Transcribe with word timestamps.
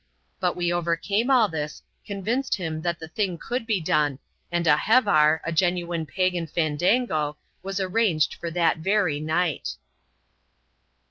But 0.39 0.55
we 0.55 0.73
overcame 0.73 1.29
all 1.29 1.47
this, 1.47 1.83
convinced 2.07 2.55
him 2.55 2.81
that 2.81 2.97
the 2.97 3.07
thing 3.07 3.37
could 3.37 3.67
be 3.67 3.79
done, 3.79 4.17
and 4.51 4.65
a 4.65 4.75
^^ 4.75 4.79
hevar," 4.79 5.41
a 5.43 5.51
genuine 5.51 6.07
pagan 6.07 6.47
fandango, 6.47 7.37
was 7.61 7.79
arranged 7.79 8.33
for 8.33 8.49
that 8.49 8.77
very 8.79 9.19
night. 9.19 9.75